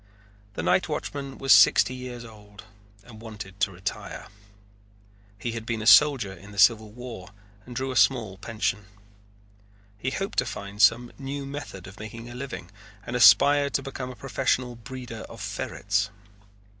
[0.55, 2.63] The night watchman was sixty years old
[3.03, 4.29] and wanted to retire.
[5.37, 7.29] He had been a soldier in the Civil War
[7.67, 8.85] and drew a small pension.
[9.99, 12.71] He hoped to find some new method of making a living
[13.05, 16.09] and aspired to become a professional breeder of ferrets.